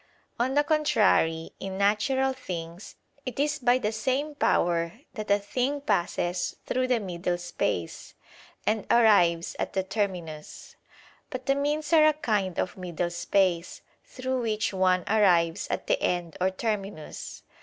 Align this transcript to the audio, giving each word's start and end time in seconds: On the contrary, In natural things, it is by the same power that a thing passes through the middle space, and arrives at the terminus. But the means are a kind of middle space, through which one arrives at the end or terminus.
On 0.39 0.55
the 0.55 0.63
contrary, 0.63 1.51
In 1.59 1.77
natural 1.77 2.33
things, 2.33 2.95
it 3.23 3.39
is 3.39 3.59
by 3.59 3.77
the 3.77 3.91
same 3.91 4.33
power 4.33 4.93
that 5.13 5.29
a 5.29 5.37
thing 5.37 5.79
passes 5.79 6.55
through 6.65 6.87
the 6.87 6.99
middle 6.99 7.37
space, 7.37 8.15
and 8.65 8.87
arrives 8.89 9.55
at 9.59 9.73
the 9.73 9.83
terminus. 9.83 10.75
But 11.29 11.45
the 11.45 11.53
means 11.53 11.93
are 11.93 12.07
a 12.07 12.13
kind 12.13 12.57
of 12.57 12.77
middle 12.77 13.11
space, 13.11 13.83
through 14.03 14.41
which 14.41 14.73
one 14.73 15.03
arrives 15.07 15.67
at 15.69 15.85
the 15.85 16.01
end 16.01 16.35
or 16.41 16.49
terminus. 16.49 17.43